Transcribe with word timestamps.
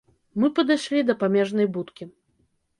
Мы 0.43 0.49
падышлі 0.59 1.05
да 1.11 1.17
памежнай 1.21 1.71
будкі. 1.79 2.03